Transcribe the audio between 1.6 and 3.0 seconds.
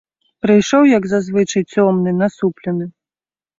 цёмны, насуплены.